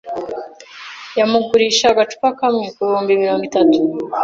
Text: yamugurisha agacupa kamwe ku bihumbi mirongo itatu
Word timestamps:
yamugurisha 1.19 1.85
agacupa 1.89 2.29
kamwe 2.39 2.65
ku 2.73 2.79
bihumbi 2.85 3.21
mirongo 3.21 3.43
itatu 3.49 3.77